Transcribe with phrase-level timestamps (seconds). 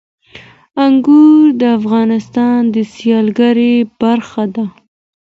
[0.85, 4.65] انګور د افغانستان د سیلګرۍ برخه ده.